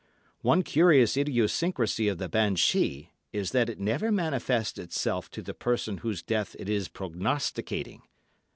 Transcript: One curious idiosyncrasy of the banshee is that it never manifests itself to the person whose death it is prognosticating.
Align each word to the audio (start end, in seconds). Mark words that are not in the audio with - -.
One 0.41 0.63
curious 0.63 1.15
idiosyncrasy 1.15 2.07
of 2.07 2.17
the 2.17 2.27
banshee 2.27 3.11
is 3.31 3.51
that 3.51 3.69
it 3.69 3.79
never 3.79 4.11
manifests 4.11 4.79
itself 4.79 5.29
to 5.29 5.43
the 5.43 5.53
person 5.53 5.99
whose 5.99 6.23
death 6.23 6.55
it 6.57 6.67
is 6.67 6.87
prognosticating. 6.87 8.01